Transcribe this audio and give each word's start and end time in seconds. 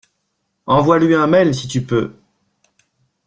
Envoie-lui 0.65 1.13
un 1.13 1.27
mail 1.27 1.53
si 1.53 1.67
tu 1.67 1.83
peux. 1.83 2.15